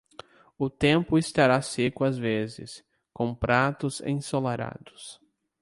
O 0.57 0.67
tempo 0.67 1.15
estará 1.15 1.61
seco 1.61 2.03
às 2.03 2.17
vezes, 2.17 2.83
com 3.13 3.35
pratos 3.35 4.01
ensolarados. 4.01 5.21